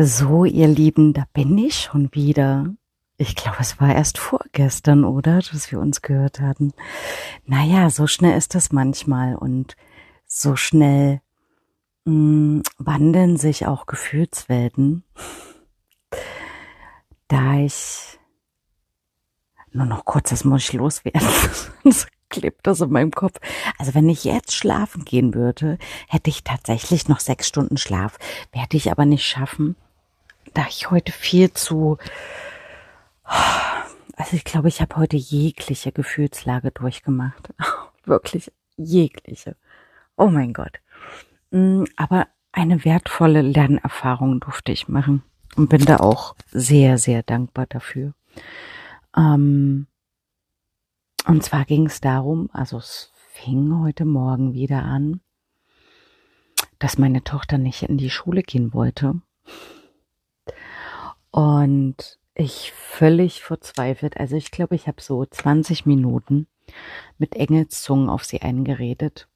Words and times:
So, 0.00 0.44
ihr 0.44 0.68
Lieben, 0.68 1.12
da 1.12 1.24
bin 1.32 1.58
ich 1.58 1.74
schon 1.74 2.14
wieder. 2.14 2.72
Ich 3.16 3.34
glaube, 3.34 3.56
es 3.58 3.80
war 3.80 3.92
erst 3.92 4.16
vorgestern, 4.18 5.04
oder? 5.04 5.40
Dass 5.40 5.72
wir 5.72 5.80
uns 5.80 6.02
gehört 6.02 6.38
hatten. 6.38 6.72
Naja, 7.46 7.90
so 7.90 8.06
schnell 8.06 8.38
ist 8.38 8.54
das 8.54 8.70
manchmal 8.70 9.34
und 9.34 9.74
so 10.24 10.54
schnell 10.54 11.20
mh, 12.04 12.12
mm, 12.12 12.62
wandeln 12.78 13.36
sich 13.38 13.66
auch 13.66 13.86
Gefühlswelten. 13.86 15.02
Da 17.26 17.58
ich 17.58 18.20
nur 19.72 19.86
noch 19.86 20.04
kurz, 20.04 20.30
das 20.30 20.44
muss 20.44 20.62
ich 20.62 20.74
loswerden. 20.74 21.28
klebt 22.30 22.68
das 22.68 22.80
in 22.80 22.90
meinem 22.90 23.10
Kopf. 23.10 23.40
Also 23.78 23.94
wenn 23.94 24.08
ich 24.08 24.22
jetzt 24.22 24.54
schlafen 24.54 25.04
gehen 25.04 25.34
würde, 25.34 25.76
hätte 26.06 26.30
ich 26.30 26.44
tatsächlich 26.44 27.08
noch 27.08 27.18
sechs 27.18 27.48
Stunden 27.48 27.78
Schlaf. 27.78 28.18
Werde 28.52 28.76
ich 28.76 28.92
aber 28.92 29.04
nicht 29.06 29.26
schaffen, 29.26 29.74
da 30.54 30.66
ich 30.68 30.90
heute 30.90 31.12
viel 31.12 31.52
zu, 31.52 31.98
also 33.24 34.36
ich 34.36 34.44
glaube, 34.44 34.68
ich 34.68 34.80
habe 34.80 34.96
heute 34.96 35.16
jegliche 35.16 35.92
Gefühlslage 35.92 36.70
durchgemacht. 36.70 37.54
Wirklich 38.04 38.52
jegliche. 38.76 39.56
Oh 40.16 40.28
mein 40.28 40.52
Gott. 40.52 40.80
Mm, 41.50 41.84
aber 41.96 42.26
eine 42.52 42.84
wertvolle 42.84 43.42
Lernerfahrung 43.42 44.40
durfte 44.40 44.72
ich 44.72 44.88
machen 44.88 45.22
und 45.56 45.68
bin 45.68 45.84
da 45.84 45.98
auch 45.98 46.34
sehr, 46.50 46.98
sehr 46.98 47.22
dankbar 47.22 47.66
dafür. 47.66 48.14
Ähm, 49.16 49.86
und 51.26 51.42
zwar 51.42 51.64
ging 51.64 51.86
es 51.86 52.00
darum, 52.00 52.48
also 52.52 52.78
es 52.78 53.12
fing 53.32 53.80
heute 53.80 54.04
Morgen 54.04 54.54
wieder 54.54 54.82
an, 54.82 55.20
dass 56.78 56.98
meine 56.98 57.22
Tochter 57.22 57.58
nicht 57.58 57.82
in 57.82 57.98
die 57.98 58.10
Schule 58.10 58.42
gehen 58.42 58.72
wollte. 58.72 59.20
Und 61.30 62.18
ich 62.34 62.72
völlig 62.72 63.42
verzweifelt, 63.42 64.16
also 64.16 64.36
ich 64.36 64.50
glaube, 64.50 64.74
ich 64.74 64.86
habe 64.86 65.02
so 65.02 65.24
20 65.24 65.86
Minuten 65.86 66.46
mit 67.18 67.34
Engelszungen 67.34 68.08
auf 68.08 68.24
sie 68.24 68.42
eingeredet, 68.42 69.28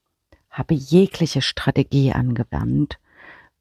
habe 0.50 0.74
jegliche 0.74 1.42
Strategie 1.42 2.12
angewandt, 2.12 2.98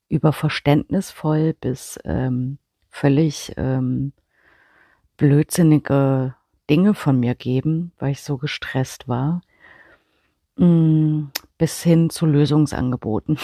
über 0.10 0.34
verständnisvoll 0.34 1.54
bis 1.54 1.98
ähm, 2.04 2.58
völlig 2.90 3.54
ähm, 3.58 4.14
blödsinnige 5.18 6.36
Dinge 6.70 6.94
von 6.94 7.20
mir 7.20 7.36
geben, 7.36 7.92
weil 7.98 8.12
ich 8.12 8.22
so 8.22 8.38
gestresst 8.38 9.08
war, 9.08 9.42
mm, 10.58 11.26
bis 11.58 11.82
hin 11.82 12.10
zu 12.10 12.26
Lösungsangeboten. 12.26 13.38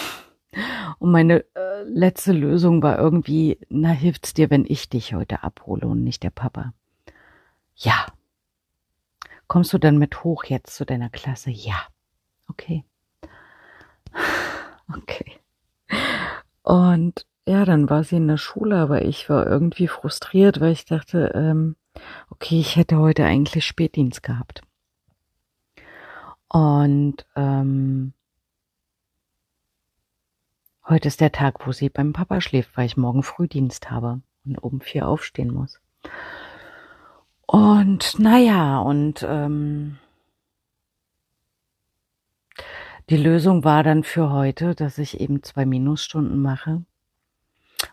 Und 0.98 1.12
meine 1.12 1.44
äh, 1.54 1.82
letzte 1.84 2.32
Lösung 2.32 2.82
war 2.82 2.98
irgendwie, 2.98 3.58
na 3.68 3.90
hilft's 3.90 4.34
dir, 4.34 4.50
wenn 4.50 4.64
ich 4.66 4.88
dich 4.88 5.14
heute 5.14 5.42
abhole 5.42 5.86
und 5.86 6.02
nicht 6.02 6.22
der 6.22 6.30
Papa? 6.30 6.72
Ja. 7.76 8.06
Kommst 9.46 9.72
du 9.72 9.78
dann 9.78 9.98
mit 9.98 10.24
hoch 10.24 10.44
jetzt 10.44 10.74
zu 10.74 10.84
deiner 10.84 11.10
Klasse? 11.10 11.50
Ja. 11.50 11.86
Okay. 12.48 12.84
Okay. 14.90 15.38
Und 16.62 17.26
ja, 17.46 17.66
dann 17.66 17.90
war 17.90 18.04
sie 18.04 18.16
in 18.16 18.26
der 18.26 18.38
Schule, 18.38 18.76
aber 18.76 19.02
ich 19.02 19.28
war 19.28 19.46
irgendwie 19.46 19.86
frustriert, 19.86 20.60
weil 20.60 20.72
ich 20.72 20.86
dachte, 20.86 21.32
ähm, 21.34 21.76
okay, 22.30 22.58
ich 22.58 22.76
hätte 22.76 22.96
heute 22.96 23.24
eigentlich 23.24 23.66
Spätdienst 23.66 24.22
gehabt. 24.22 24.62
Und 26.48 27.26
ähm, 27.36 28.14
heute 30.88 31.08
ist 31.08 31.20
der 31.20 31.32
Tag, 31.32 31.66
wo 31.66 31.72
sie 31.72 31.88
beim 31.88 32.12
Papa 32.12 32.40
schläft, 32.40 32.76
weil 32.76 32.86
ich 32.86 32.96
morgen 32.96 33.22
Frühdienst 33.22 33.90
habe 33.90 34.20
und 34.44 34.58
um 34.58 34.80
vier 34.80 35.08
aufstehen 35.08 35.52
muss. 35.52 35.80
Und 37.46 38.18
naja, 38.18 38.78
und 38.78 39.24
ähm, 39.28 39.98
die 43.10 43.16
Lösung 43.16 43.64
war 43.64 43.82
dann 43.82 44.04
für 44.04 44.30
heute, 44.30 44.74
dass 44.74 44.98
ich 44.98 45.20
eben 45.20 45.42
zwei 45.42 45.64
Minusstunden 45.64 46.40
mache, 46.40 46.84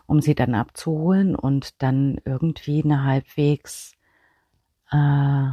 um 0.06 0.20
sie 0.20 0.34
dann 0.34 0.54
abzuholen 0.54 1.34
und 1.34 1.82
dann 1.82 2.20
irgendwie 2.24 2.82
eine 2.84 3.04
halbwegs 3.04 3.94
äh, 4.90 5.48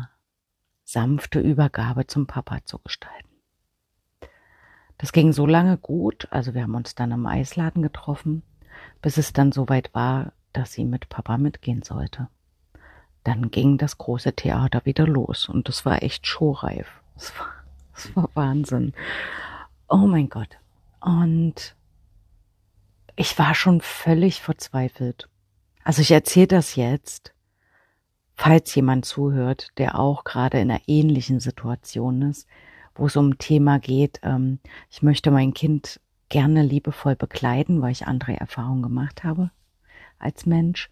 sanfte 0.84 1.40
Übergabe 1.40 2.08
zum 2.08 2.28
Papa 2.28 2.60
zu 2.66 2.80
gestalten. 2.80 3.33
Das 4.98 5.12
ging 5.12 5.34
so 5.34 5.46
lange 5.46 5.78
gut, 5.78 6.28
also 6.32 6.54
wir 6.54 6.64
haben 6.64 6.76
uns 6.76 6.96
dann 6.96 7.12
am 7.12 7.26
Eisladen 7.26 7.82
getroffen, 7.82 8.44
bis 9.02 9.18
es 9.18 9.34
dann 9.34 9.52
soweit 9.52 9.94
war, 9.94 10.34
dass 10.54 10.74
sie 10.74 10.86
mit 10.86 11.10
Papa 11.10 11.38
mitgehen 11.38 11.84
sollte. 11.84 12.28
Dann 13.24 13.52
ging 13.52 13.78
das 13.78 13.98
große 13.98 14.34
Theater 14.34 14.86
wieder 14.86 15.08
los 15.08 15.50
und 15.50 15.68
das 15.68 15.86
war 15.86 16.04
echt 16.04 16.28
showreif. 16.28 16.88
Das 17.16 17.38
war, 17.38 17.48
das 17.94 18.16
war 18.16 18.30
Wahnsinn. 18.34 18.94
Oh 19.88 20.08
mein 20.08 20.30
Gott. 20.30 20.58
Und 21.00 21.76
ich 23.16 23.38
war 23.38 23.54
schon 23.56 23.82
völlig 23.82 24.42
verzweifelt. 24.42 25.30
Also 25.84 26.02
ich 26.02 26.12
erzähle 26.12 26.48
das 26.48 26.76
jetzt, 26.76 27.34
falls 28.36 28.74
jemand 28.74 29.06
zuhört, 29.06 29.68
der 29.78 30.00
auch 30.00 30.24
gerade 30.24 30.60
in 30.60 30.72
einer 30.72 30.82
ähnlichen 30.88 31.40
Situation 31.40 32.22
ist, 32.24 32.48
wo 32.96 33.08
es 33.08 33.16
um 33.16 33.30
ein 33.30 33.38
Thema 33.38 33.80
geht, 33.80 34.20
ähm, 34.24 34.60
ich 34.90 35.02
möchte 35.02 35.32
mein 35.32 35.54
Kind 35.54 36.00
gerne 36.30 36.64
liebevoll 36.64 37.16
begleiten, 37.16 37.82
weil 37.82 37.92
ich 37.92 38.08
andere 38.08 38.40
Erfahrungen 38.40 38.84
gemacht 38.84 39.24
habe 39.24 39.52
als 40.20 40.46
Mensch 40.46 40.90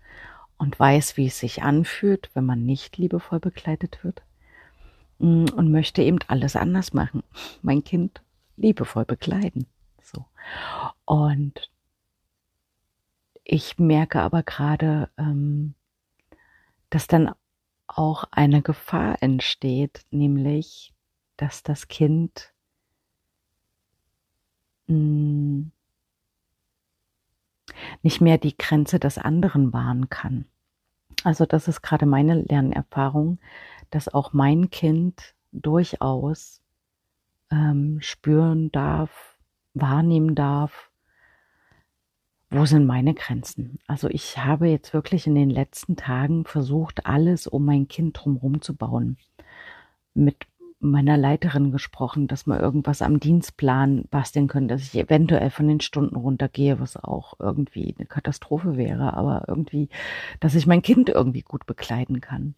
und 0.58 0.80
weiß, 0.80 1.18
wie 1.18 1.28
es 1.28 1.40
sich 1.40 1.64
anfühlt, 1.64 2.30
wenn 2.34 2.46
man 2.46 2.66
nicht 2.66 2.98
liebevoll 2.98 3.40
begleitet 3.40 4.04
wird 4.04 4.22
mm, 5.20 5.46
und 5.56 5.72
möchte 5.72 6.04
eben 6.04 6.20
alles 6.28 6.56
anders 6.56 6.94
machen. 6.94 7.24
Mein 7.62 7.84
Kind 7.84 8.22
liebevoll 8.58 9.06
begleiten. 9.06 9.66
So. 10.04 10.26
Und 11.06 11.72
ich 13.44 13.80
merke 13.80 14.22
aber 14.22 14.44
gerade, 14.44 15.10
ähm, 15.18 15.74
dass 16.90 17.08
dann 17.08 17.32
auch 17.88 18.26
eine 18.32 18.62
Gefahr 18.62 19.18
entsteht, 19.22 20.06
nämlich, 20.12 20.94
dass 21.41 21.63
das 21.63 21.88
Kind 21.88 22.53
hm, 24.88 25.72
nicht 28.03 28.22
mehr 28.22 28.38
die 28.38 28.56
Grenze 28.56 29.00
des 29.00 29.18
anderen 29.18 29.74
wahren 29.74 30.09
kann. 30.09 30.46
Also 31.24 31.47
das 31.47 31.68
ist 31.68 31.81
gerade 31.81 32.06
meine 32.06 32.41
Lernerfahrung, 32.41 33.40
dass 33.90 34.07
auch 34.07 34.34
mein 34.34 34.69
Kind 34.69 35.34
durchaus 35.52 36.62
ähm, 37.50 38.00
spüren 38.02 38.72
darf, 38.72 39.40
wahrnehmen 39.73 40.35
darf, 40.35 40.91
wo 42.52 42.66
sind 42.66 42.85
meine 42.85 43.16
Grenzen? 43.16 43.79
Also 43.88 44.09
ich 44.09 44.38
habe 44.38 44.68
jetzt 44.68 44.94
wirklich 44.94 45.25
in 45.25 45.34
den 45.34 45.50
letzten 45.50 45.96
Tagen 45.96 46.46
versucht, 46.46 47.08
alles 47.08 47.47
um 47.47 47.66
mein 47.66 47.88
Kind 47.88 48.19
drumherum 48.19 48.62
zu 48.62 48.75
bauen. 48.75 49.18
Mit 50.13 50.51
meiner 50.81 51.18
Leiterin 51.18 51.72
gesprochen, 51.72 52.28
dass 52.28 52.47
wir 52.47 52.59
irgendwas 52.59 53.02
am 53.02 53.19
Dienstplan 53.19 54.06
basteln 54.09 54.47
können, 54.47 54.68
dass 54.68 54.81
ich 54.81 54.96
eventuell 54.96 55.50
von 55.50 55.68
den 55.68 55.80
Stunden 55.80 56.16
runtergehe, 56.16 56.80
was 56.80 56.97
auch 56.97 57.36
irgendwie 57.40 57.96
eine 57.97 58.08
Katastrophe 58.08 58.78
wäre, 58.78 59.14
aber 59.14 59.46
irgendwie, 59.47 59.90
dass 60.40 60.56
ich 60.56 60.68
mein 60.68 60.81
Kind 60.81 61.09
irgendwie 61.09 61.41
gut 61.41 61.66
begleiten 61.66 62.20
kann. 62.22 62.56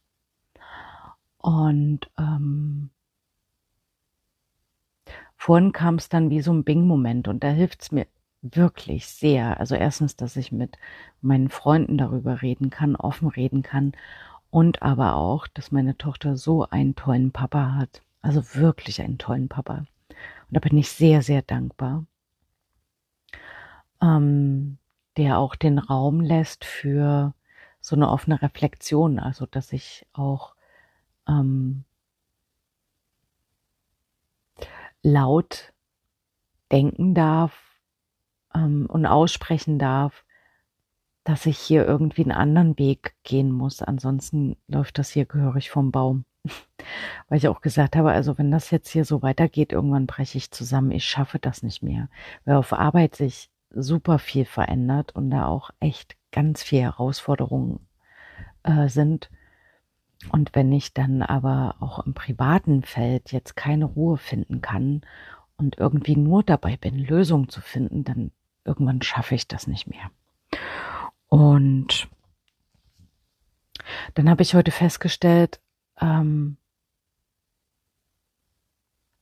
Und 1.37 2.09
ähm, 2.17 2.89
vorhin 5.35 5.73
kam 5.73 5.95
es 5.95 6.07
dann 6.07 6.29
wie 6.29 6.41
so 6.41 6.53
ein 6.53 6.63
Bing-Moment 6.63 7.27
und 7.27 7.43
da 7.43 7.49
hilft 7.49 7.81
es 7.81 7.91
mir 7.91 8.07
wirklich 8.41 9.07
sehr. 9.07 9.59
Also 9.59 9.75
erstens, 9.75 10.15
dass 10.15 10.37
ich 10.37 10.51
mit 10.51 10.77
meinen 11.21 11.49
Freunden 11.49 11.97
darüber 11.97 12.41
reden 12.41 12.69
kann, 12.69 12.95
offen 12.95 13.27
reden 13.27 13.63
kann 13.63 13.93
und 14.49 14.81
aber 14.81 15.15
auch, 15.15 15.47
dass 15.47 15.71
meine 15.71 15.97
Tochter 15.97 16.37
so 16.37 16.69
einen 16.69 16.95
tollen 16.95 17.31
Papa 17.31 17.75
hat. 17.75 18.01
Also 18.23 18.55
wirklich 18.55 19.01
einen 19.01 19.19
tollen 19.19 19.49
Papa. 19.49 19.85
Und 20.09 20.17
da 20.49 20.59
bin 20.59 20.75
ich 20.77 20.89
sehr, 20.89 21.21
sehr 21.21 21.43
dankbar. 21.43 22.05
Ähm, 24.01 24.79
der 25.17 25.37
auch 25.37 25.55
den 25.55 25.77
Raum 25.77 26.21
lässt 26.21 26.65
für 26.65 27.35
so 27.79 27.95
eine 27.95 28.09
offene 28.09 28.41
Reflexion, 28.41 29.19
also 29.19 29.45
dass 29.45 29.71
ich 29.71 30.07
auch 30.13 30.55
ähm, 31.27 31.83
laut 35.03 35.71
denken 36.71 37.13
darf, 37.13 37.73
ähm, 38.55 38.85
und 38.87 39.05
aussprechen 39.05 39.79
darf, 39.79 40.25
dass 41.23 41.45
ich 41.45 41.57
hier 41.57 41.85
irgendwie 41.85 42.23
einen 42.23 42.31
anderen 42.31 42.77
Weg 42.77 43.15
gehen 43.23 43.51
muss. 43.51 43.81
Ansonsten 43.81 44.57
läuft 44.67 44.97
das 44.97 45.09
hier 45.11 45.25
gehörig 45.25 45.69
vom 45.69 45.91
Baum. 45.91 46.25
Weil 47.29 47.37
ich 47.37 47.47
auch 47.47 47.61
gesagt 47.61 47.95
habe, 47.95 48.11
also 48.11 48.37
wenn 48.37 48.51
das 48.51 48.71
jetzt 48.71 48.89
hier 48.89 49.05
so 49.05 49.21
weitergeht, 49.21 49.71
irgendwann 49.71 50.07
breche 50.07 50.37
ich 50.37 50.51
zusammen. 50.51 50.91
Ich 50.91 51.05
schaffe 51.05 51.39
das 51.39 51.63
nicht 51.63 51.81
mehr. 51.81 52.09
Weil 52.45 52.55
auf 52.55 52.73
Arbeit 52.73 53.15
sich 53.15 53.49
super 53.69 54.19
viel 54.19 54.45
verändert 54.45 55.15
und 55.15 55.31
da 55.31 55.47
auch 55.47 55.71
echt 55.79 56.15
ganz 56.31 56.63
viel 56.63 56.81
Herausforderungen 56.81 57.87
äh, 58.63 58.87
sind. 58.87 59.29
Und 60.31 60.55
wenn 60.55 60.71
ich 60.71 60.93
dann 60.93 61.21
aber 61.21 61.75
auch 61.79 62.05
im 62.05 62.13
privaten 62.13 62.83
Feld 62.83 63.31
jetzt 63.31 63.55
keine 63.55 63.85
Ruhe 63.85 64.17
finden 64.17 64.61
kann 64.61 65.01
und 65.57 65.77
irgendwie 65.77 66.15
nur 66.15 66.43
dabei 66.43 66.77
bin, 66.77 66.97
Lösungen 66.97 67.49
zu 67.49 67.61
finden, 67.61 68.03
dann 68.03 68.31
irgendwann 68.63 69.01
schaffe 69.01 69.35
ich 69.35 69.47
das 69.47 69.67
nicht 69.67 69.87
mehr. 69.87 70.11
Und 71.27 72.07
dann 74.13 74.29
habe 74.29 74.43
ich 74.43 74.55
heute 74.55 74.71
festgestellt, 74.71 75.59
ähm, 75.99 76.57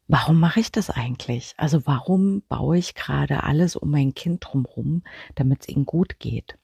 warum 0.08 0.40
mache 0.40 0.60
ich 0.60 0.72
das 0.72 0.90
eigentlich? 0.90 1.54
Also 1.58 1.86
warum 1.86 2.42
baue 2.48 2.78
ich 2.78 2.96
gerade 2.96 3.44
alles 3.44 3.76
um 3.76 3.92
mein 3.92 4.14
Kind 4.14 4.46
drumherum, 4.46 5.04
damit 5.36 5.62
es 5.62 5.70
ihm 5.70 5.86
gut 5.86 6.20
geht? 6.20 6.58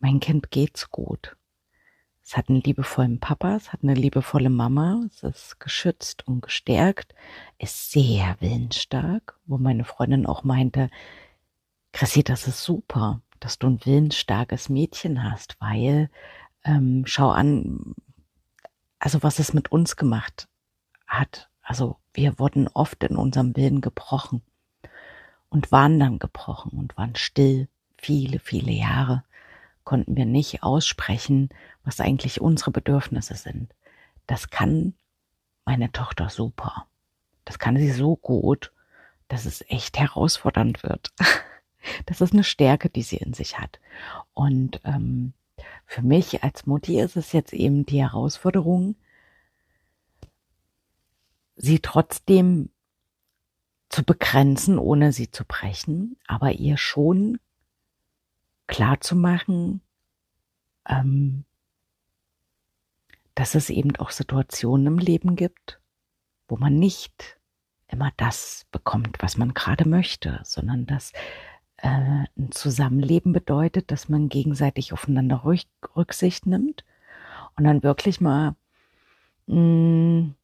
Mein 0.00 0.20
Kind 0.20 0.50
geht's 0.50 0.90
gut. 0.90 1.36
Es 2.22 2.38
hat 2.38 2.48
einen 2.48 2.62
liebevollen 2.62 3.20
Papa, 3.20 3.54
es 3.54 3.72
hat 3.72 3.82
eine 3.82 3.94
liebevolle 3.94 4.48
Mama, 4.48 5.02
es 5.06 5.22
ist 5.22 5.60
geschützt 5.60 6.26
und 6.26 6.40
gestärkt, 6.40 7.14
ist 7.58 7.90
sehr 7.92 8.36
willensstark, 8.40 9.38
wo 9.44 9.58
meine 9.58 9.84
Freundin 9.84 10.24
auch 10.24 10.42
meinte, 10.42 10.90
Chrissy, 11.92 12.24
das 12.24 12.48
ist 12.48 12.64
super, 12.64 13.20
dass 13.40 13.58
du 13.58 13.66
ein 13.68 13.84
willensstarkes 13.84 14.70
Mädchen 14.70 15.22
hast, 15.22 15.56
weil 15.60 16.10
ähm, 16.64 17.04
schau 17.06 17.30
an, 17.30 17.94
also 18.98 19.22
was 19.22 19.38
es 19.38 19.52
mit 19.52 19.72
uns 19.72 19.96
gemacht 19.96 20.48
hat. 21.06 21.48
Also 21.62 21.98
wir 22.12 22.38
wurden 22.38 22.68
oft 22.68 23.02
in 23.04 23.16
unserem 23.16 23.56
Willen 23.56 23.80
gebrochen 23.80 24.42
und 25.48 25.72
waren 25.72 25.98
dann 25.98 26.18
gebrochen 26.18 26.72
und 26.78 26.96
waren 26.96 27.14
still 27.14 27.68
viele, 27.96 28.38
viele 28.38 28.72
Jahre 28.72 29.24
konnten 29.84 30.16
wir 30.16 30.24
nicht 30.24 30.62
aussprechen, 30.62 31.50
was 31.84 32.00
eigentlich 32.00 32.40
unsere 32.40 32.70
Bedürfnisse 32.70 33.34
sind. 33.34 33.72
Das 34.26 34.50
kann 34.50 34.94
meine 35.64 35.92
Tochter 35.92 36.30
super. 36.30 36.86
Das 37.44 37.58
kann 37.58 37.76
sie 37.76 37.90
so 37.90 38.16
gut, 38.16 38.72
dass 39.28 39.44
es 39.44 39.64
echt 39.68 39.98
herausfordernd 39.98 40.82
wird. 40.82 41.12
Das 42.06 42.22
ist 42.22 42.32
eine 42.32 42.44
Stärke, 42.44 42.88
die 42.88 43.02
sie 43.02 43.18
in 43.18 43.34
sich 43.34 43.58
hat. 43.58 43.78
Und 44.32 44.80
ähm, 44.84 45.34
für 45.86 46.02
mich 46.02 46.42
als 46.42 46.66
Mutti 46.66 47.00
ist 47.00 47.16
es 47.16 47.32
jetzt 47.32 47.52
eben 47.52 47.86
die 47.86 48.02
Herausforderung, 48.02 48.96
sie 51.56 51.78
trotzdem 51.80 52.70
zu 53.88 54.02
begrenzen, 54.02 54.78
ohne 54.78 55.12
sie 55.12 55.30
zu 55.30 55.44
brechen, 55.44 56.16
aber 56.26 56.52
ihr 56.52 56.76
schon 56.76 57.38
klar 58.66 59.00
zu 59.00 59.14
machen, 59.14 59.80
ähm, 60.88 61.44
dass 63.34 63.54
es 63.54 63.70
eben 63.70 63.94
auch 63.96 64.10
Situationen 64.10 64.86
im 64.86 64.98
Leben 64.98 65.36
gibt, 65.36 65.80
wo 66.48 66.56
man 66.56 66.74
nicht 66.74 67.38
immer 67.88 68.12
das 68.16 68.66
bekommt, 68.72 69.18
was 69.20 69.36
man 69.36 69.54
gerade 69.54 69.88
möchte, 69.88 70.40
sondern 70.44 70.86
dass 70.86 71.12
äh, 71.84 72.24
ein 72.36 72.50
Zusammenleben 72.50 73.32
bedeutet, 73.32 73.90
dass 73.90 74.08
man 74.08 74.28
gegenseitig 74.28 74.92
aufeinander 74.92 75.44
Rücksicht 75.96 76.46
nimmt 76.46 76.84
und 77.56 77.64
dann 77.64 77.82
wirklich 77.82 78.20
mal 78.20 78.56
mh, 79.46 79.56
mm, 79.56 80.34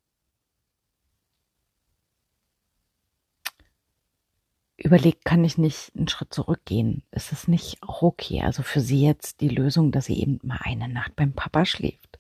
überlegt, 4.77 5.25
kann 5.25 5.45
ich 5.45 5.59
nicht 5.59 5.93
einen 5.97 6.09
Schritt 6.09 6.33
zurückgehen? 6.33 7.03
Ist 7.11 7.33
es 7.33 7.49
nicht 7.49 7.83
auch 7.83 8.03
okay? 8.03 8.43
Also 8.43 8.63
für 8.63 8.81
sie 8.81 9.03
jetzt 9.05 9.41
die 9.41 9.49
Lösung, 9.49 9.93
dass 9.93 10.07
sie 10.07 10.21
eben 10.21 10.41
mal 10.43 10.61
eine 10.63 10.89
Nacht 10.89 11.17
beim 11.17 11.33
Papa 11.33 11.65
schläft. 11.67 12.19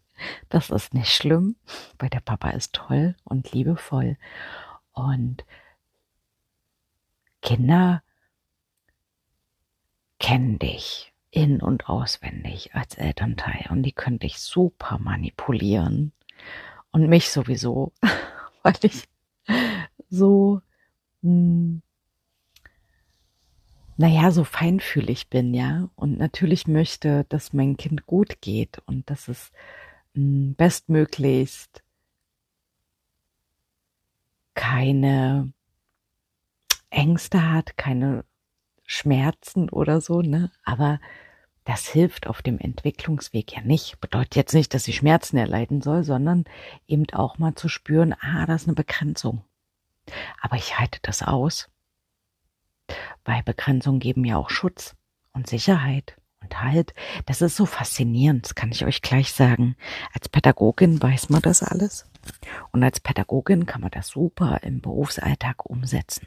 Das 0.50 0.70
ist 0.70 0.92
nicht 0.94 1.10
schlimm, 1.10 1.56
weil 1.98 2.10
der 2.10 2.20
Papa 2.20 2.50
ist 2.50 2.74
toll 2.74 3.16
und 3.24 3.52
liebevoll. 3.52 4.18
Und 4.92 5.44
Kinder 7.42 8.02
kennen 10.20 10.60
dich 10.60 11.12
in 11.32 11.60
und 11.60 11.88
auswendig 11.88 12.74
als 12.74 12.94
Elternteil 12.96 13.66
und 13.70 13.82
die 13.82 13.92
können 13.92 14.20
dich 14.20 14.38
super 14.38 14.98
manipulieren. 14.98 16.12
Und 16.92 17.08
mich 17.08 17.30
sowieso, 17.30 17.92
weil 18.62 18.74
ich 18.82 19.08
so 20.08 20.60
mh, 21.22 21.30
hm, 21.30 21.82
naja, 23.96 24.30
so 24.30 24.44
feinfühlig 24.44 25.28
bin, 25.28 25.52
ja, 25.52 25.90
und 25.94 26.16
natürlich 26.16 26.66
möchte, 26.66 27.26
dass 27.28 27.52
mein 27.52 27.76
Kind 27.76 28.06
gut 28.06 28.40
geht 28.40 28.78
und 28.86 29.10
dass 29.10 29.28
es 29.28 29.52
mh, 30.14 30.22
hm, 30.22 30.54
bestmöglichst 30.54 31.82
keine 34.54 35.52
Ängste 36.90 37.52
hat, 37.52 37.76
keine 37.76 38.24
Schmerzen 38.90 39.68
oder 39.68 40.00
so, 40.00 40.22
ne? 40.22 40.50
Aber 40.64 41.00
das 41.64 41.86
hilft 41.86 42.26
auf 42.26 42.42
dem 42.42 42.58
Entwicklungsweg 42.58 43.52
ja 43.54 43.60
nicht. 43.60 44.00
Bedeutet 44.00 44.34
jetzt 44.36 44.54
nicht, 44.54 44.74
dass 44.74 44.84
sie 44.84 44.92
Schmerzen 44.92 45.36
erleiden 45.36 45.82
soll, 45.82 46.04
sondern 46.04 46.44
eben 46.86 47.04
auch 47.12 47.38
mal 47.38 47.54
zu 47.54 47.68
spüren, 47.68 48.14
ah, 48.20 48.46
das 48.46 48.62
ist 48.62 48.68
eine 48.68 48.74
Begrenzung. 48.74 49.44
Aber 50.40 50.56
ich 50.56 50.78
halte 50.78 50.98
das 51.02 51.22
aus 51.22 51.68
weil 53.24 53.42
Begrenzungen 53.42 54.00
geben 54.00 54.24
ja 54.24 54.36
auch 54.36 54.50
Schutz 54.50 54.96
und 55.32 55.46
Sicherheit 55.46 56.16
und 56.40 56.60
Halt. 56.60 56.94
Das 57.26 57.42
ist 57.42 57.56
so 57.56 57.66
faszinierend, 57.66 58.44
das 58.44 58.54
kann 58.54 58.72
ich 58.72 58.84
euch 58.84 59.02
gleich 59.02 59.32
sagen. 59.32 59.76
Als 60.12 60.28
Pädagogin 60.28 61.00
weiß 61.00 61.28
man 61.30 61.42
das 61.42 61.62
alles. 61.62 62.06
Und 62.72 62.82
als 62.82 63.00
Pädagogin 63.00 63.66
kann 63.66 63.80
man 63.80 63.90
das 63.90 64.08
super 64.08 64.60
im 64.62 64.80
Berufsalltag 64.80 65.66
umsetzen. 65.66 66.26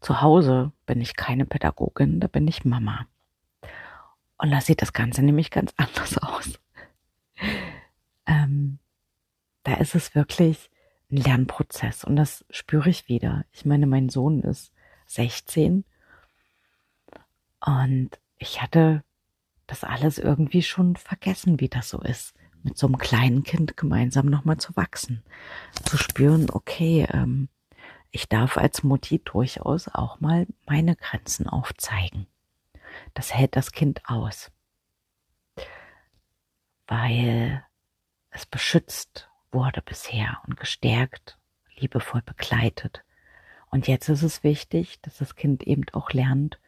Zu 0.00 0.20
Hause 0.20 0.72
bin 0.84 1.00
ich 1.00 1.16
keine 1.16 1.46
Pädagogin, 1.46 2.20
da 2.20 2.28
bin 2.28 2.46
ich 2.46 2.64
Mama. 2.64 3.06
Und 4.38 4.50
da 4.50 4.60
sieht 4.60 4.82
das 4.82 4.92
Ganze 4.92 5.22
nämlich 5.22 5.50
ganz 5.50 5.72
anders 5.76 6.18
aus. 6.18 6.58
Ähm, 8.26 8.78
da 9.64 9.74
ist 9.74 9.94
es 9.94 10.14
wirklich 10.14 10.70
ein 11.10 11.18
Lernprozess 11.18 12.04
und 12.04 12.16
das 12.16 12.44
spüre 12.50 12.90
ich 12.90 13.08
wieder. 13.08 13.44
Ich 13.52 13.64
meine, 13.64 13.86
mein 13.86 14.08
Sohn 14.08 14.42
ist 14.42 14.72
16. 15.06 15.84
Und 17.64 18.10
ich 18.38 18.60
hatte 18.60 19.02
das 19.66 19.84
alles 19.84 20.18
irgendwie 20.18 20.62
schon 20.62 20.96
vergessen, 20.96 21.60
wie 21.60 21.68
das 21.68 21.88
so 21.88 22.00
ist, 22.00 22.34
mit 22.62 22.76
so 22.76 22.86
einem 22.86 22.98
kleinen 22.98 23.42
Kind 23.42 23.76
gemeinsam 23.76 24.26
nochmal 24.26 24.58
zu 24.58 24.74
wachsen. 24.76 25.22
Zu 25.84 25.96
spüren, 25.96 26.48
okay, 26.50 27.06
ähm, 27.12 27.48
ich 28.16 28.30
darf 28.30 28.56
als 28.56 28.82
Mutti 28.82 29.18
durchaus 29.22 29.88
auch 29.88 30.20
mal 30.20 30.46
meine 30.64 30.96
Grenzen 30.96 31.46
aufzeigen. 31.46 32.26
Das 33.12 33.34
hält 33.34 33.56
das 33.56 33.72
Kind 33.72 34.00
aus. 34.06 34.50
Weil 36.86 37.62
es 38.30 38.46
beschützt 38.46 39.28
wurde 39.52 39.82
bisher 39.82 40.40
und 40.46 40.58
gestärkt, 40.58 41.36
liebevoll 41.76 42.22
begleitet. 42.22 43.04
Und 43.70 43.86
jetzt 43.86 44.08
ist 44.08 44.22
es 44.22 44.42
wichtig, 44.42 44.98
dass 45.02 45.18
das 45.18 45.36
Kind 45.36 45.64
eben 45.64 45.84
auch 45.92 46.10
lernt, 46.12 46.58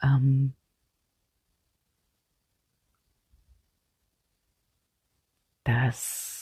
ähm, 0.00 0.54
dass, 5.64 6.35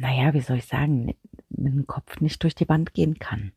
naja, 0.00 0.32
wie 0.32 0.40
soll 0.40 0.58
ich 0.58 0.66
sagen, 0.66 1.14
mit 1.50 1.74
dem 1.74 1.86
Kopf 1.86 2.20
nicht 2.20 2.42
durch 2.42 2.54
die 2.54 2.68
Wand 2.68 2.94
gehen 2.94 3.18
kann. 3.18 3.52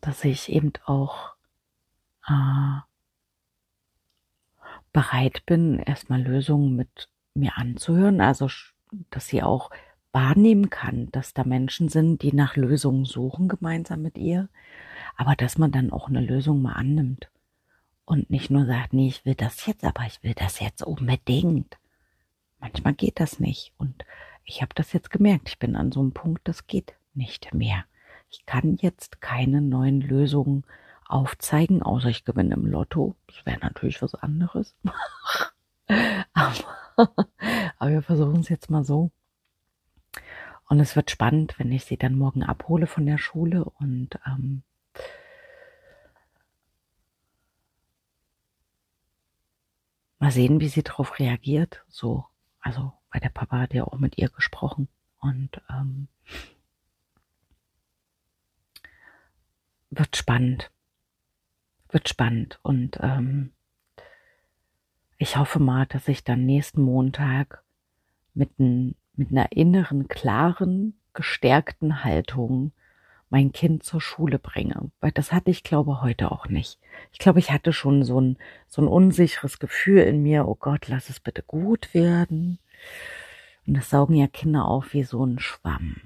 Dass 0.00 0.24
ich 0.24 0.48
eben 0.48 0.72
auch 0.86 1.34
äh, 2.28 2.80
bereit 4.92 5.44
bin, 5.46 5.80
erstmal 5.80 6.22
Lösungen 6.22 6.76
mit 6.76 7.08
mir 7.34 7.58
anzuhören, 7.58 8.20
also 8.20 8.48
dass 9.10 9.26
sie 9.26 9.42
auch 9.42 9.70
wahrnehmen 10.12 10.70
kann, 10.70 11.10
dass 11.10 11.34
da 11.34 11.42
Menschen 11.42 11.88
sind, 11.88 12.22
die 12.22 12.32
nach 12.32 12.54
Lösungen 12.54 13.04
suchen 13.04 13.48
gemeinsam 13.48 14.02
mit 14.02 14.16
ihr, 14.16 14.48
aber 15.16 15.34
dass 15.34 15.58
man 15.58 15.72
dann 15.72 15.90
auch 15.90 16.08
eine 16.08 16.20
Lösung 16.20 16.62
mal 16.62 16.74
annimmt 16.74 17.28
und 18.04 18.30
nicht 18.30 18.50
nur 18.50 18.66
sagt, 18.66 18.92
nee, 18.92 19.08
ich 19.08 19.24
will 19.24 19.34
das 19.34 19.66
jetzt, 19.66 19.84
aber 19.84 20.04
ich 20.06 20.22
will 20.22 20.34
das 20.34 20.60
jetzt 20.60 20.84
unbedingt. 20.84 21.76
Manchmal 22.64 22.94
geht 22.94 23.20
das 23.20 23.38
nicht 23.38 23.74
und 23.76 24.04
ich 24.44 24.62
habe 24.62 24.74
das 24.74 24.92
jetzt 24.92 25.10
gemerkt, 25.10 25.48
ich 25.48 25.58
bin 25.58 25.76
an 25.76 25.92
so 25.92 26.00
einem 26.00 26.12
Punkt, 26.12 26.48
das 26.48 26.66
geht 26.66 26.94
nicht 27.12 27.52
mehr. 27.52 27.84
Ich 28.30 28.46
kann 28.46 28.78
jetzt 28.80 29.20
keine 29.20 29.60
neuen 29.60 30.00
Lösungen 30.00 30.64
aufzeigen, 31.06 31.82
außer 31.82 32.08
ich 32.08 32.24
gewinne 32.24 32.54
im 32.54 32.66
Lotto. 32.66 33.16
Das 33.26 33.44
wäre 33.44 33.58
natürlich 33.60 34.02
was 34.02 34.14
anderes. 34.14 34.74
aber 36.32 36.54
Aber 37.78 37.90
wir 37.90 38.02
versuchen 38.02 38.40
es 38.40 38.48
jetzt 38.48 38.70
mal 38.70 38.84
so. 38.84 39.10
Und 40.68 40.80
es 40.80 40.96
wird 40.96 41.10
spannend, 41.10 41.58
wenn 41.58 41.70
ich 41.72 41.84
sie 41.84 41.96
dann 41.96 42.16
morgen 42.16 42.42
abhole 42.42 42.86
von 42.86 43.04
der 43.04 43.18
Schule 43.18 43.64
und 43.64 44.18
ähm, 44.26 44.62
mal 50.18 50.30
sehen, 50.30 50.60
wie 50.60 50.68
sie 50.68 50.82
darauf 50.82 51.18
reagiert. 51.18 51.84
So, 51.88 52.24
also, 52.64 52.94
weil 53.12 53.20
der 53.20 53.28
Papa 53.28 53.60
hat 53.60 53.74
ja 53.74 53.84
auch 53.84 53.98
mit 53.98 54.16
ihr 54.18 54.30
gesprochen. 54.30 54.88
Und 55.20 55.60
ähm, 55.70 56.08
wird 59.90 60.16
spannend, 60.16 60.70
wird 61.90 62.08
spannend. 62.08 62.58
Und 62.62 62.98
ähm, 63.00 63.52
ich 65.18 65.36
hoffe 65.36 65.60
mal, 65.60 65.86
dass 65.86 66.08
ich 66.08 66.24
dann 66.24 66.46
nächsten 66.46 66.80
Montag 66.80 67.62
mit, 68.32 68.58
ein, 68.58 68.96
mit 69.14 69.30
einer 69.30 69.52
inneren, 69.52 70.08
klaren, 70.08 70.98
gestärkten 71.12 72.02
Haltung 72.02 72.72
mein 73.30 73.52
Kind 73.52 73.82
zur 73.82 74.00
Schule 74.00 74.38
bringe. 74.38 74.90
Weil 75.00 75.12
das 75.12 75.32
hatte 75.32 75.50
ich, 75.50 75.64
glaube 75.64 76.02
heute 76.02 76.30
auch 76.30 76.48
nicht. 76.48 76.78
Ich 77.12 77.18
glaube, 77.18 77.38
ich 77.38 77.50
hatte 77.50 77.72
schon 77.72 78.04
so 78.04 78.20
ein, 78.20 78.36
so 78.68 78.82
ein 78.82 78.88
unsicheres 78.88 79.58
Gefühl 79.58 80.02
in 80.02 80.22
mir, 80.22 80.46
oh 80.46 80.54
Gott, 80.54 80.88
lass 80.88 81.10
es 81.10 81.20
bitte 81.20 81.42
gut 81.42 81.94
werden. 81.94 82.58
Und 83.66 83.74
das 83.74 83.90
saugen 83.90 84.14
ja 84.14 84.26
Kinder 84.26 84.66
auf 84.66 84.92
wie 84.92 85.04
so 85.04 85.24
ein 85.24 85.38
Schwamm. 85.38 85.96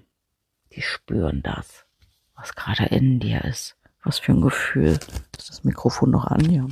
Die 0.73 0.83
spüren 0.83 1.43
das, 1.43 1.87
was 2.35 2.55
gerade 2.55 2.85
in 2.85 3.21
dir 3.21 3.45
ist. 3.45 3.77
Was 4.05 4.19
für 4.19 4.33
ein 4.33 4.43
Gefühl. 4.43 4.99
Ist 5.37 5.51
das 5.51 5.65
Mikrofon 5.65 6.11
noch 6.11 6.27
an? 6.27 6.51
Ja. 6.51 6.67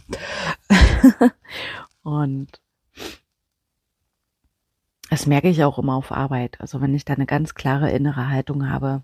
Und 2.03 2.61
das 5.11 5.27
merke 5.27 5.49
ich 5.49 5.65
auch 5.65 5.79
immer 5.79 5.95
auf 5.95 6.13
Arbeit. 6.13 6.61
Also 6.61 6.81
wenn 6.81 6.95
ich 6.95 7.05
da 7.05 7.15
eine 7.15 7.27
ganz 7.27 7.55
klare 7.55 7.91
innere 7.91 8.29
Haltung 8.29 8.71
habe, 8.71 9.03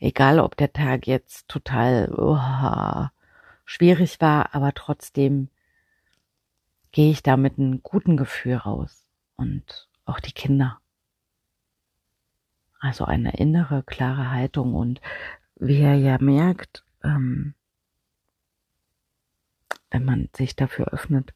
egal 0.00 0.40
ob 0.40 0.56
der 0.56 0.72
Tag 0.72 1.06
jetzt 1.06 1.48
total 1.48 2.12
oh, 2.16 3.08
schwierig 3.64 4.20
war, 4.20 4.54
aber 4.54 4.72
trotzdem 4.72 5.48
gehe 6.92 7.10
ich 7.10 7.22
da 7.22 7.36
mit 7.36 7.58
einem 7.58 7.82
guten 7.82 8.16
Gefühl 8.16 8.56
raus. 8.56 9.06
Und 9.36 9.88
auch 10.06 10.20
die 10.20 10.32
Kinder. 10.32 10.80
Also 12.80 13.04
eine 13.04 13.36
innere, 13.36 13.82
klare 13.82 14.30
Haltung. 14.30 14.74
Und 14.74 15.00
wie 15.56 15.80
ihr 15.80 15.94
ja 15.94 16.18
merkt, 16.18 16.84
ähm, 17.02 17.54
wenn 19.90 20.04
man 20.04 20.28
sich 20.34 20.56
dafür 20.56 20.88
öffnet, 20.88 21.34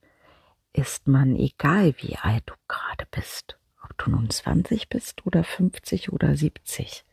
ist 0.72 1.08
man, 1.08 1.36
egal 1.36 1.94
wie 1.98 2.16
alt 2.16 2.44
du 2.46 2.54
gerade 2.68 3.06
bist, 3.10 3.58
ob 3.82 3.96
du 3.98 4.10
nun 4.10 4.30
20 4.30 4.88
bist 4.88 5.26
oder 5.26 5.44
50 5.44 6.12
oder 6.12 6.36
70, 6.36 7.04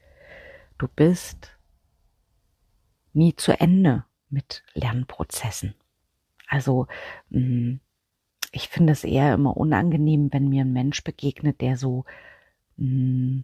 du 0.78 0.88
bist 0.88 1.58
nie 3.14 3.36
zu 3.36 3.60
Ende 3.60 4.06
mit 4.30 4.64
Lernprozessen. 4.74 5.76
Also 6.48 6.88
mm, 7.30 7.76
ich 8.52 8.70
finde 8.70 8.94
es 8.94 9.04
eher 9.04 9.34
immer 9.34 9.58
unangenehm, 9.58 10.32
wenn 10.32 10.50
mir 10.50 10.64
ein 10.64 10.74
Mensch 10.74 11.04
begegnet, 11.04 11.62
der 11.62 11.78
so 11.78 12.06
mm, 12.78 13.42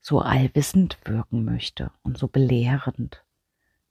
so 0.00 0.20
allwissend 0.20 0.98
wirken 1.04 1.44
möchte 1.44 1.90
und 2.04 2.16
so 2.16 2.28
belehrend. 2.28 3.24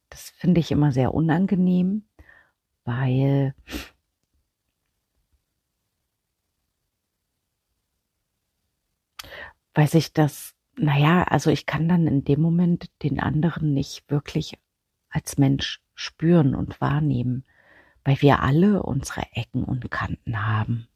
Das 0.10 0.30
finde 0.30 0.62
ich 0.62 0.72
immer 0.72 0.94
sehr 0.94 1.14
unangenehm, 1.14 2.06
weil 2.86 3.54
weil 9.76 9.88
sich 9.88 10.14
das, 10.14 10.56
naja, 10.78 11.24
also 11.24 11.52
ich 11.52 11.66
kann 11.66 11.88
dann 11.88 12.08
in 12.08 12.24
dem 12.24 12.42
Moment 12.42 12.90
den 13.04 13.20
anderen 13.20 13.74
nicht 13.74 14.10
wirklich 14.10 14.58
als 15.10 15.38
Mensch 15.38 15.82
spüren 15.94 16.56
und 16.56 16.82
wahrnehmen, 16.82 17.46
weil 18.04 18.22
wir 18.22 18.42
alle 18.42 18.82
unsere 18.82 19.24
Ecken 19.34 19.64
und 19.64 19.92
Kanten 19.92 20.46
haben. 20.46 20.88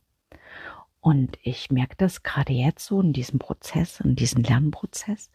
Und 1.01 1.37
ich 1.43 1.71
merke 1.71 1.95
das 1.97 2.23
gerade 2.23 2.53
jetzt 2.53 2.85
so 2.85 3.01
in 3.01 3.13
diesem 3.13 3.39
Prozess, 3.39 3.99
in 3.99 4.15
diesem 4.15 4.43
Lernprozess, 4.43 5.29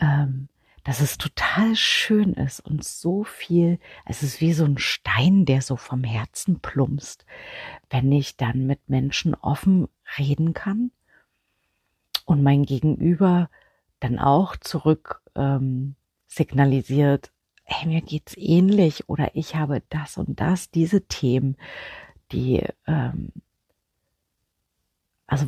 ähm, 0.00 0.48
dass 0.84 1.00
es 1.00 1.16
total 1.16 1.74
schön 1.76 2.34
ist 2.34 2.60
und 2.60 2.84
so 2.84 3.24
viel, 3.24 3.78
es 4.04 4.22
ist 4.22 4.42
wie 4.42 4.52
so 4.52 4.66
ein 4.66 4.76
Stein, 4.76 5.46
der 5.46 5.62
so 5.62 5.76
vom 5.76 6.04
Herzen 6.04 6.60
plumpst, 6.60 7.24
wenn 7.88 8.12
ich 8.12 8.36
dann 8.36 8.66
mit 8.66 8.88
Menschen 8.88 9.34
offen 9.34 9.88
reden 10.18 10.52
kann 10.52 10.90
und 12.24 12.42
mein 12.42 12.64
Gegenüber 12.64 13.50
dann 14.00 14.18
auch 14.18 14.56
zurück 14.56 15.22
ähm, 15.34 15.96
signalisiert, 16.26 17.32
hey, 17.64 17.88
mir 17.88 18.02
geht's 18.02 18.34
ähnlich 18.36 19.08
oder 19.08 19.34
ich 19.34 19.54
habe 19.56 19.82
das 19.88 20.18
und 20.18 20.40
das, 20.40 20.70
diese 20.70 21.06
Themen, 21.06 21.56
die 22.32 22.62
ähm, 22.86 23.32
also 25.26 25.46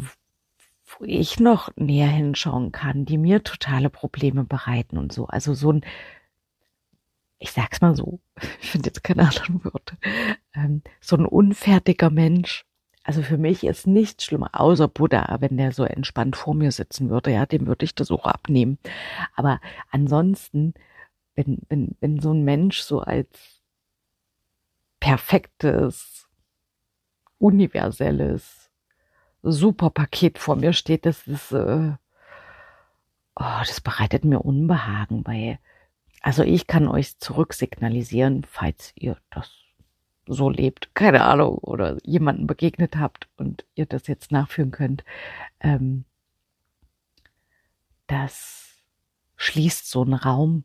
wo 0.98 1.04
ich 1.04 1.40
noch 1.40 1.70
näher 1.76 2.08
hinschauen 2.08 2.72
kann, 2.72 3.04
die 3.04 3.18
mir 3.18 3.42
totale 3.42 3.90
Probleme 3.90 4.44
bereiten 4.44 4.98
und 4.98 5.12
so. 5.12 5.26
Also 5.26 5.54
so 5.54 5.72
ein, 5.72 5.84
ich 7.38 7.52
sag's 7.52 7.80
mal 7.80 7.96
so, 7.96 8.20
ich 8.60 8.70
finde 8.70 8.88
jetzt 8.88 9.02
keine 9.02 9.22
anderen 9.28 9.64
Worte, 9.64 9.96
ähm, 10.54 10.82
so 11.00 11.16
ein 11.16 11.26
unfertiger 11.26 12.10
Mensch. 12.10 12.65
Also 13.06 13.22
für 13.22 13.38
mich 13.38 13.62
ist 13.62 13.86
nichts 13.86 14.24
schlimmer, 14.24 14.50
außer 14.52 14.88
Buddha, 14.88 15.36
wenn 15.38 15.56
der 15.56 15.70
so 15.70 15.84
entspannt 15.84 16.34
vor 16.34 16.54
mir 16.54 16.72
sitzen 16.72 17.08
würde, 17.08 17.30
ja, 17.30 17.46
dem 17.46 17.68
würde 17.68 17.84
ich 17.84 17.94
das 17.94 18.10
auch 18.10 18.24
abnehmen. 18.24 18.78
Aber 19.36 19.60
ansonsten, 19.92 20.74
wenn, 21.36 21.60
wenn, 21.68 21.96
wenn 22.00 22.18
so 22.20 22.32
ein 22.32 22.42
Mensch 22.42 22.80
so 22.80 22.98
als 22.98 23.62
perfektes, 24.98 26.26
universelles, 27.38 28.72
super 29.40 29.90
Paket 29.90 30.38
vor 30.38 30.56
mir 30.56 30.72
steht, 30.72 31.06
das 31.06 31.28
ist, 31.28 31.52
äh, 31.52 31.92
oh, 33.36 33.60
das 33.60 33.80
bereitet 33.82 34.24
mir 34.24 34.40
Unbehagen, 34.40 35.24
weil, 35.24 35.60
also 36.22 36.42
ich 36.42 36.66
kann 36.66 36.88
euch 36.88 37.20
zurücksignalisieren, 37.20 38.42
falls 38.42 38.90
ihr 38.96 39.16
das 39.30 39.65
so 40.26 40.50
lebt, 40.50 40.94
keine 40.94 41.24
Ahnung, 41.24 41.58
oder 41.58 41.98
jemanden 42.04 42.46
begegnet 42.46 42.96
habt 42.96 43.28
und 43.36 43.64
ihr 43.74 43.86
das 43.86 44.06
jetzt 44.06 44.32
nachführen 44.32 44.70
könnt, 44.70 45.04
ähm, 45.60 46.04
das 48.06 48.84
schließt 49.36 49.90
so 49.90 50.02
einen 50.02 50.14
Raum, 50.14 50.64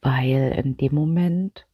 weil 0.00 0.52
in 0.62 0.76
dem 0.76 0.94
Moment 0.94 1.66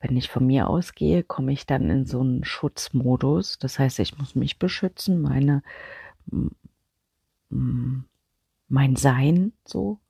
wenn 0.00 0.16
ich 0.16 0.30
von 0.30 0.46
mir 0.46 0.68
ausgehe, 0.68 1.22
komme 1.22 1.52
ich 1.52 1.66
dann 1.66 1.90
in 1.90 2.06
so 2.06 2.20
einen 2.20 2.42
Schutzmodus. 2.42 3.58
Das 3.58 3.78
heißt, 3.78 3.98
ich 3.98 4.16
muss 4.18 4.34
mich 4.34 4.58
beschützen, 4.58 5.20
meine, 5.20 5.62
mein 7.50 8.96
Sein 8.96 9.52
so. 9.64 10.00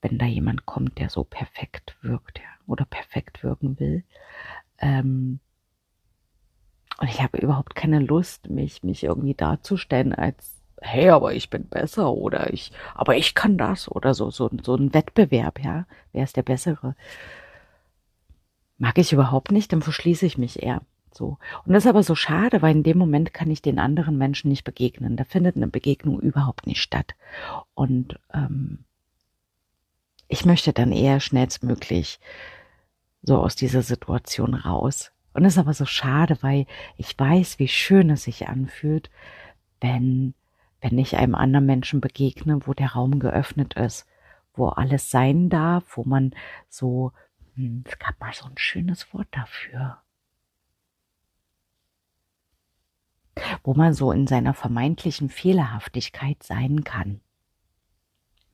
Wenn 0.00 0.18
da 0.18 0.26
jemand 0.26 0.66
kommt, 0.66 0.98
der 0.98 1.10
so 1.10 1.24
perfekt 1.24 1.96
wirkt 2.02 2.38
ja, 2.38 2.44
oder 2.66 2.84
perfekt 2.84 3.42
wirken 3.42 3.78
will. 3.80 4.04
Ähm, 4.78 5.40
und 7.00 7.08
ich 7.08 7.22
habe 7.22 7.38
überhaupt 7.38 7.74
keine 7.74 8.00
Lust, 8.00 8.48
mich, 8.50 8.82
mich 8.82 9.04
irgendwie 9.04 9.34
darzustellen 9.34 10.12
als, 10.12 10.60
hey, 10.80 11.10
aber 11.10 11.34
ich 11.34 11.50
bin 11.50 11.68
besser 11.68 12.12
oder 12.12 12.52
ich, 12.52 12.72
aber 12.94 13.16
ich 13.16 13.34
kann 13.34 13.58
das 13.58 13.90
oder 13.90 14.14
so, 14.14 14.30
so, 14.30 14.50
so 14.62 14.76
ein 14.76 14.94
Wettbewerb, 14.94 15.62
ja. 15.62 15.86
Wer 16.12 16.24
ist 16.24 16.36
der 16.36 16.42
Bessere? 16.42 16.94
mag 18.78 18.96
ich 18.98 19.12
überhaupt 19.12 19.52
nicht, 19.52 19.72
dann 19.72 19.82
verschließe 19.82 20.24
ich 20.24 20.38
mich 20.38 20.62
eher. 20.62 20.82
So. 21.12 21.38
Und 21.64 21.72
das 21.72 21.84
ist 21.84 21.88
aber 21.88 22.02
so 22.02 22.14
schade, 22.14 22.62
weil 22.62 22.76
in 22.76 22.82
dem 22.82 22.96
Moment 22.96 23.34
kann 23.34 23.50
ich 23.50 23.60
den 23.60 23.78
anderen 23.78 24.16
Menschen 24.16 24.48
nicht 24.48 24.64
begegnen. 24.64 25.16
Da 25.16 25.24
findet 25.24 25.56
eine 25.56 25.66
Begegnung 25.66 26.20
überhaupt 26.20 26.66
nicht 26.66 26.80
statt. 26.80 27.14
Und 27.74 28.18
ähm, 28.32 28.84
ich 30.28 30.44
möchte 30.44 30.72
dann 30.72 30.92
eher 30.92 31.20
schnellstmöglich 31.20 32.20
so 33.22 33.38
aus 33.38 33.56
dieser 33.56 33.82
Situation 33.82 34.54
raus. 34.54 35.12
Und 35.32 35.44
das 35.44 35.54
ist 35.54 35.58
aber 35.58 35.74
so 35.74 35.86
schade, 35.86 36.38
weil 36.40 36.66
ich 36.96 37.18
weiß, 37.18 37.58
wie 37.58 37.68
schön 37.68 38.10
es 38.10 38.24
sich 38.24 38.48
anfühlt, 38.48 39.10
wenn, 39.80 40.34
wenn 40.80 40.98
ich 40.98 41.16
einem 41.16 41.34
anderen 41.34 41.66
Menschen 41.66 42.00
begegne, 42.00 42.66
wo 42.66 42.74
der 42.74 42.92
Raum 42.92 43.18
geöffnet 43.18 43.74
ist, 43.74 44.06
wo 44.54 44.68
alles 44.68 45.10
sein 45.10 45.48
darf, 45.48 45.96
wo 45.96 46.04
man 46.04 46.34
so 46.68 47.12
hm, 47.58 47.82
es 47.86 47.98
gab 47.98 48.18
mal 48.20 48.32
so 48.32 48.46
ein 48.46 48.56
schönes 48.56 49.12
Wort 49.12 49.26
dafür. 49.32 49.98
Wo 53.64 53.74
man 53.74 53.94
so 53.94 54.12
in 54.12 54.28
seiner 54.28 54.54
vermeintlichen 54.54 55.28
Fehlerhaftigkeit 55.28 56.42
sein 56.42 56.84
kann. 56.84 57.20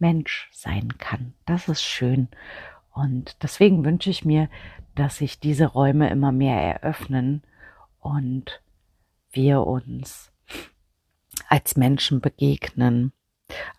Mensch 0.04 0.50
sein 0.52 0.98
kann. 0.98 1.32
Das 1.46 1.66
ist 1.66 1.82
schön. 1.82 2.28
Und 2.92 3.42
deswegen 3.42 3.86
wünsche 3.86 4.10
ich 4.10 4.22
mir, 4.22 4.50
dass 4.94 5.16
sich 5.16 5.40
diese 5.40 5.64
Räume 5.64 6.10
immer 6.10 6.30
mehr 6.30 6.60
eröffnen 6.60 7.42
und 8.00 8.60
wir 9.32 9.62
uns 9.62 10.30
als 11.48 11.78
Menschen 11.78 12.20
begegnen. 12.20 13.12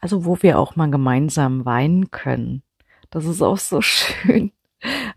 Also 0.02 0.26
wo 0.26 0.42
wir 0.42 0.58
auch 0.58 0.76
mal 0.76 0.90
gemeinsam 0.90 1.64
weinen 1.64 2.10
können. 2.10 2.64
Das 3.12 3.26
ist 3.26 3.44
auch 3.44 3.60
so 3.60 3.82
schön. 3.84 4.52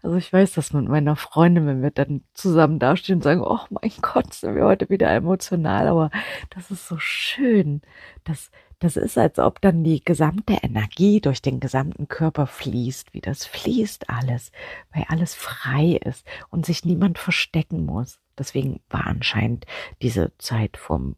Also 0.03 0.17
ich 0.17 0.31
weiß 0.31 0.53
das 0.53 0.75
mit 0.75 0.89
meiner 0.89 1.17
Freundin, 1.17 1.67
wenn 1.67 1.81
wir 1.81 1.91
dann 1.91 2.23
zusammen 2.35 2.79
dastehen 2.79 3.17
und 3.17 3.23
sagen, 3.23 3.41
oh 3.43 3.61
mein 3.71 3.93
Gott, 4.03 4.35
sind 4.35 4.57
wir 4.57 4.65
heute 4.65 4.91
wieder 4.91 5.11
emotional, 5.11 5.89
aber 5.89 6.11
das 6.51 6.71
ist 6.71 6.87
so 6.87 6.99
schön. 6.99 7.81
Das, 8.25 8.51
das 8.79 8.97
ist, 8.97 9.19
als 9.19 9.39
ob 9.39 9.61
dann 9.61 9.83
die 9.83 10.05
gesamte 10.05 10.55
Energie 10.63 11.21
durch 11.21 11.43
den 11.43 11.61
gesamten 11.61 12.09
Körper 12.09 12.47
fließt, 12.47 13.13
wie 13.13 13.21
das 13.21 13.45
fließt 13.45 14.09
alles, 14.09 14.53
weil 14.95 15.05
alles 15.09 15.35
frei 15.35 15.99
ist 16.05 16.27
und 16.51 16.65
sich 16.65 16.85
niemand 16.85 17.19
verstecken 17.19 17.85
muss. 17.85 18.21
Deswegen 18.39 18.81
war 18.89 19.07
anscheinend 19.07 19.67
diese 20.01 20.33
Zeit 20.39 20.77
vom 20.77 21.17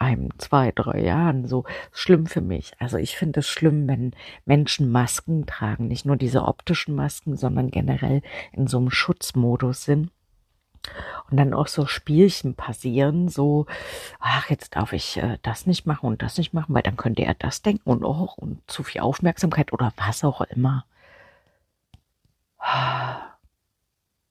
einem, 0.00 0.30
zwei, 0.38 0.72
drei 0.72 1.02
Jahren 1.02 1.46
so 1.46 1.64
schlimm 1.92 2.26
für 2.26 2.40
mich. 2.40 2.72
Also 2.78 2.96
ich 2.96 3.16
finde 3.16 3.40
es 3.40 3.48
schlimm, 3.48 3.86
wenn 3.86 4.12
Menschen 4.46 4.90
Masken 4.90 5.44
tragen, 5.44 5.88
nicht 5.88 6.06
nur 6.06 6.16
diese 6.16 6.44
optischen 6.44 6.94
Masken, 6.94 7.36
sondern 7.36 7.70
generell 7.70 8.22
in 8.52 8.66
so 8.66 8.78
einem 8.78 8.90
Schutzmodus 8.90 9.84
sind. 9.84 10.10
Und 11.30 11.36
dann 11.36 11.54
auch 11.54 11.68
so 11.68 11.86
Spielchen 11.86 12.54
passieren, 12.54 13.28
so, 13.28 13.66
ach, 14.18 14.50
jetzt 14.50 14.76
darf 14.76 14.92
ich 14.92 15.18
äh, 15.18 15.38
das 15.42 15.66
nicht 15.66 15.86
machen 15.86 16.06
und 16.06 16.22
das 16.22 16.38
nicht 16.38 16.52
machen, 16.54 16.74
weil 16.74 16.82
dann 16.82 16.96
könnte 16.96 17.22
er 17.22 17.34
das 17.34 17.62
denken 17.62 17.88
und 17.88 18.04
auch 18.04 18.36
und 18.36 18.68
zu 18.68 18.82
viel 18.82 19.02
Aufmerksamkeit 19.02 19.72
oder 19.72 19.92
was 19.96 20.24
auch 20.24 20.40
immer. 20.40 20.84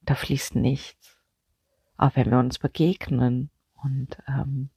Da 0.02 0.16
fließt 0.16 0.56
nichts. 0.56 1.18
Aber 1.98 2.16
wenn 2.16 2.32
wir 2.32 2.40
uns 2.40 2.60
begegnen 2.60 3.50
und 3.84 4.18
ähm, 4.28 4.70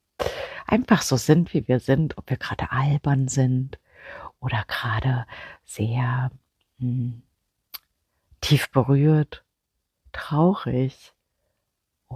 einfach 0.66 1.02
so 1.02 1.16
sind, 1.16 1.54
wie 1.54 1.68
wir 1.68 1.80
sind, 1.80 2.18
ob 2.18 2.30
wir 2.30 2.36
gerade 2.36 2.70
albern 2.72 3.28
sind 3.28 3.78
oder 4.40 4.64
gerade 4.66 5.26
sehr 5.64 6.30
hm, 6.78 7.22
tief 8.40 8.70
berührt, 8.70 9.44
traurig 10.12 11.11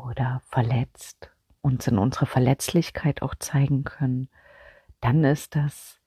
oder 0.04 0.42
verletzt, 0.46 1.30
uns 1.62 1.86
in 1.86 1.98
unserer 1.98 2.26
Verletzlichkeit 2.26 3.22
auch 3.22 3.34
zeigen 3.34 3.84
können, 3.84 4.28
dann 5.00 5.24
ist 5.24 5.56
das 5.56 6.00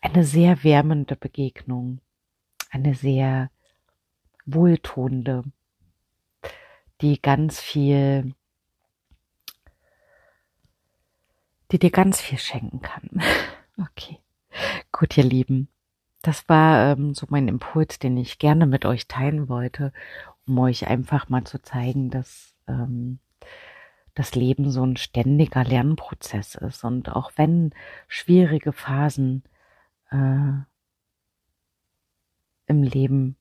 eine 0.00 0.24
sehr 0.24 0.62
wärmende 0.62 1.16
Begegnung, 1.16 2.00
eine 2.70 2.94
sehr 2.94 3.50
wohltuende 4.44 5.44
die 7.00 7.20
ganz 7.20 7.60
viel, 7.60 8.34
die 11.70 11.78
dir 11.78 11.90
ganz 11.90 12.20
viel 12.20 12.38
schenken 12.38 12.80
kann. 12.82 13.22
Okay. 13.78 14.18
Gut, 14.90 15.18
ihr 15.18 15.24
Lieben. 15.24 15.68
Das 16.26 16.48
war 16.48 16.92
ähm, 16.92 17.14
so 17.14 17.26
mein 17.30 17.46
Impuls, 17.46 18.00
den 18.00 18.16
ich 18.16 18.40
gerne 18.40 18.66
mit 18.66 18.84
euch 18.84 19.06
teilen 19.06 19.48
wollte, 19.48 19.92
um 20.46 20.58
euch 20.58 20.88
einfach 20.88 21.28
mal 21.28 21.44
zu 21.44 21.62
zeigen, 21.62 22.10
dass 22.10 22.52
ähm, 22.66 23.20
das 24.14 24.34
Leben 24.34 24.72
so 24.72 24.84
ein 24.84 24.96
ständiger 24.96 25.62
Lernprozess 25.62 26.56
ist. 26.56 26.82
Und 26.82 27.10
auch 27.10 27.30
wenn 27.36 27.70
schwierige 28.08 28.72
Phasen 28.72 29.44
äh, 30.10 30.52
im 32.66 32.82
Leben 32.82 33.36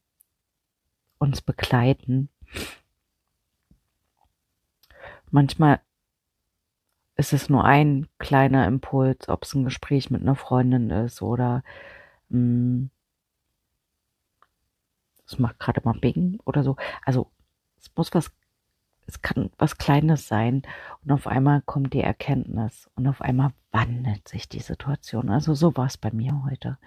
uns 1.17 1.41
begleiten, 1.41 2.29
Manchmal 5.31 5.81
ist 7.17 7.33
es 7.33 7.49
nur 7.49 7.65
ein 7.65 8.07
kleiner 8.19 8.67
Impuls, 8.67 9.27
ob 9.27 9.43
es 9.43 9.53
ein 9.53 9.65
Gespräch 9.65 10.09
mit 10.09 10.21
einer 10.21 10.35
Freundin 10.35 10.91
ist 10.91 11.21
oder 11.21 11.63
es 15.25 15.39
macht 15.39 15.59
gerade 15.59 15.81
mal 15.83 15.97
Bing 15.99 16.39
oder 16.45 16.63
so. 16.63 16.75
Also 17.03 17.31
es 17.79 17.91
muss 17.95 18.13
was, 18.13 18.31
es 19.07 19.21
kann 19.21 19.51
was 19.57 19.77
Kleines 19.77 20.27
sein 20.27 20.63
und 21.03 21.11
auf 21.11 21.27
einmal 21.27 21.61
kommt 21.61 21.93
die 21.93 22.01
Erkenntnis 22.01 22.89
und 22.95 23.07
auf 23.07 23.21
einmal 23.21 23.51
wandelt 23.71 24.27
sich 24.27 24.47
die 24.49 24.59
Situation. 24.59 25.29
Also 25.29 25.53
so 25.53 25.75
war 25.75 25.85
es 25.85 25.97
bei 25.97 26.11
mir 26.11 26.43
heute. 26.45 26.77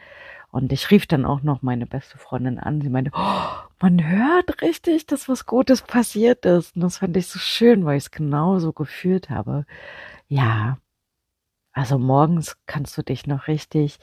Und 0.51 0.72
ich 0.72 0.90
rief 0.90 1.07
dann 1.07 1.27
auch 1.27 1.42
noch 1.42 1.61
meine 1.61 1.87
beste 1.87 2.16
Freundin 2.16 2.59
an. 2.59 2.81
Sie 2.81 2.88
meinte, 2.88 3.11
oh, 3.14 3.48
man 3.81 4.09
hört 4.09 4.62
richtig, 4.62 5.05
dass 5.07 5.29
was 5.29 5.44
Gutes 5.44 5.83
passiert 5.83 6.46
ist. 6.46 6.74
Und 6.74 6.83
das 6.83 6.98
fand 6.98 7.16
ich 7.18 7.27
so 7.27 7.38
schön, 7.38 7.85
weil 7.85 7.98
ich 7.98 8.05
es 8.05 8.11
genauso 8.11 8.72
gefühlt 8.72 9.29
habe. 9.29 9.66
Ja, 10.27 10.79
also 11.72 11.98
morgens 11.98 12.57
kannst 12.66 12.96
du 12.96 13.03
dich 13.03 13.27
noch 13.27 13.46
richtig 13.46 13.98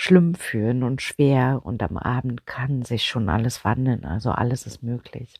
schlimm 0.00 0.34
fühlen 0.34 0.82
und 0.82 1.02
schwer 1.02 1.60
und 1.62 1.82
am 1.82 1.98
Abend 1.98 2.46
kann 2.46 2.82
sich 2.84 3.04
schon 3.04 3.28
alles 3.28 3.66
wandeln. 3.66 4.06
Also 4.06 4.30
alles 4.30 4.64
ist 4.64 4.82
möglich. 4.82 5.34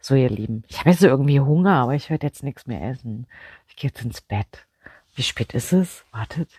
So, 0.00 0.16
ihr 0.16 0.30
Lieben, 0.30 0.64
ich 0.66 0.80
habe 0.80 0.90
jetzt 0.90 1.04
irgendwie 1.04 1.38
Hunger, 1.38 1.74
aber 1.74 1.94
ich 1.94 2.10
werde 2.10 2.26
jetzt 2.26 2.42
nichts 2.42 2.66
mehr 2.66 2.82
essen. 2.82 3.28
Ich 3.68 3.76
gehe 3.76 3.90
jetzt 3.90 4.04
ins 4.04 4.20
Bett. 4.20 4.66
Wie 5.14 5.22
spät 5.22 5.54
ist 5.54 5.72
es? 5.72 6.04
Wartet. 6.10 6.50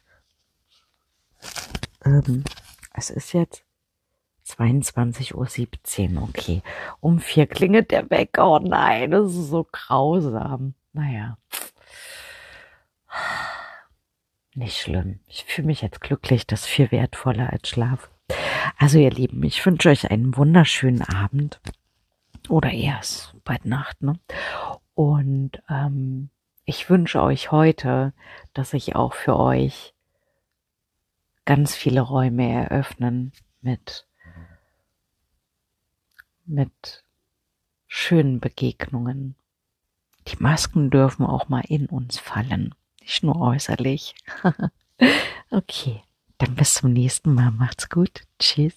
Ähm, 2.05 2.45
es 2.93 3.09
ist 3.09 3.33
jetzt 3.33 3.65
22.17 4.47 6.15
Uhr, 6.15 6.23
okay. 6.23 6.61
Um 7.01 7.19
vier 7.19 7.47
klingelt 7.47 7.91
der 7.91 8.09
Wecker. 8.09 8.49
Oh 8.49 8.59
nein, 8.59 9.11
das 9.11 9.35
ist 9.35 9.49
so 9.49 9.67
grausam. 9.69 10.73
Naja. 10.93 11.37
Nicht 14.55 14.77
schlimm. 14.77 15.19
Ich 15.27 15.45
fühle 15.45 15.67
mich 15.67 15.81
jetzt 15.81 16.01
glücklich. 16.01 16.45
Das 16.45 16.61
ist 16.61 16.67
viel 16.67 16.91
wertvoller 16.91 17.51
als 17.51 17.69
Schlaf. 17.69 18.09
Also 18.77 18.99
ihr 18.99 19.11
Lieben, 19.11 19.43
ich 19.43 19.65
wünsche 19.65 19.89
euch 19.89 20.11
einen 20.11 20.35
wunderschönen 20.37 21.01
Abend. 21.01 21.59
Oder 22.49 22.71
erst 22.71 23.35
bald 23.43 23.65
Nacht, 23.65 24.01
ne? 24.01 24.19
Und 24.95 25.61
ähm, 25.69 26.29
ich 26.65 26.89
wünsche 26.89 27.21
euch 27.21 27.51
heute, 27.51 28.13
dass 28.53 28.73
ich 28.73 28.95
auch 28.95 29.13
für 29.13 29.37
euch 29.37 29.93
ganz 31.45 31.75
viele 31.75 32.01
Räume 32.01 32.49
eröffnen 32.51 33.31
mit, 33.61 34.07
mit 36.45 37.03
schönen 37.87 38.39
Begegnungen. 38.39 39.35
Die 40.27 40.37
Masken 40.37 40.89
dürfen 40.89 41.25
auch 41.25 41.49
mal 41.49 41.63
in 41.67 41.87
uns 41.87 42.17
fallen, 42.17 42.75
nicht 43.03 43.23
nur 43.23 43.39
äußerlich. 43.39 44.15
okay, 45.51 46.01
dann 46.37 46.55
bis 46.55 46.75
zum 46.75 46.93
nächsten 46.93 47.33
Mal. 47.33 47.51
Macht's 47.51 47.89
gut. 47.89 48.21
Tschüss. 48.39 48.73